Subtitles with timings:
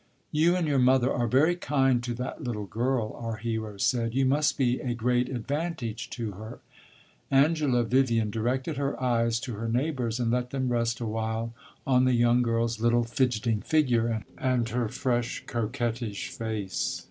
[0.31, 4.25] "You and your mother are very kind to that little girl," our hero said; "you
[4.25, 6.59] must be a great advantage to her."
[7.29, 11.53] Angela Vivian directed her eyes to her neighbors, and let them rest a while
[11.85, 16.99] on the young girl's little fidgeting figure and her fresh, coquettish face.